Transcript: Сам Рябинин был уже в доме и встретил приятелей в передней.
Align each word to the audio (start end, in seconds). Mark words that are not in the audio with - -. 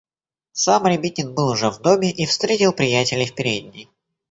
Сам 0.53 0.87
Рябинин 0.87 1.35
был 1.35 1.49
уже 1.49 1.69
в 1.69 1.79
доме 1.79 2.09
и 2.11 2.25
встретил 2.25 2.73
приятелей 2.73 3.27
в 3.27 3.35
передней. 3.35 3.87